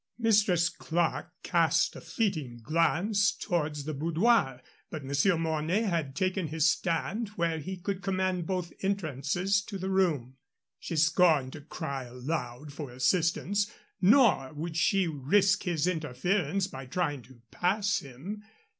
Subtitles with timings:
[0.17, 6.67] Mistress Clerke cast a fleeting glance towards the boudoir, but Monsieur Mornay had taken his
[6.67, 10.37] stand where he could command both entrances to the room.
[10.79, 17.21] She scorned to cry aloud for assistance, nor would she risk his interference by trying
[17.21, 18.41] to pass him.